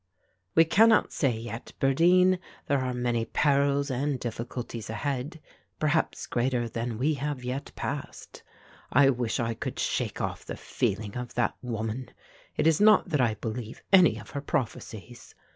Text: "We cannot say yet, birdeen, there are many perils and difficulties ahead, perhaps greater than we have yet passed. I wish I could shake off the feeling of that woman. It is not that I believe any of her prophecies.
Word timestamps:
"We 0.55 0.65
cannot 0.65 1.13
say 1.13 1.37
yet, 1.37 1.73
birdeen, 1.79 2.39
there 2.65 2.79
are 2.79 2.91
many 2.91 3.23
perils 3.23 3.91
and 3.91 4.19
difficulties 4.19 4.89
ahead, 4.89 5.39
perhaps 5.77 6.25
greater 6.25 6.67
than 6.67 6.97
we 6.97 7.13
have 7.13 7.43
yet 7.43 7.71
passed. 7.75 8.41
I 8.91 9.11
wish 9.11 9.39
I 9.39 9.53
could 9.53 9.77
shake 9.77 10.19
off 10.19 10.43
the 10.43 10.57
feeling 10.57 11.15
of 11.17 11.35
that 11.35 11.55
woman. 11.61 12.09
It 12.57 12.65
is 12.65 12.81
not 12.81 13.09
that 13.09 13.21
I 13.21 13.35
believe 13.35 13.83
any 13.93 14.17
of 14.17 14.31
her 14.31 14.41
prophecies. 14.41 15.35